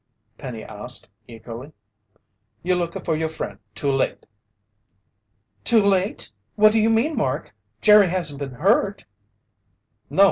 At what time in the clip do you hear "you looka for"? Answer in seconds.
2.63-3.15